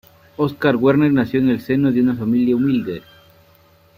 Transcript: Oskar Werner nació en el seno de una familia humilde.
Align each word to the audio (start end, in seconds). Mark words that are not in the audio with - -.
Oskar 0.35 0.77
Werner 0.77 1.13
nació 1.13 1.39
en 1.41 1.49
el 1.49 1.61
seno 1.61 1.91
de 1.91 2.01
una 2.01 2.15
familia 2.15 2.55
humilde. 2.55 3.03